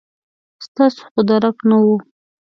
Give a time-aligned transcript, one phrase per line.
[0.65, 1.85] ستاسو خو درک نه و.